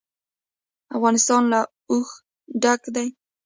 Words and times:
افغانستان 0.97 1.41
له 1.51 1.59
اوښ 1.91 2.09
ډک 2.61 2.81
دی. 2.95 3.07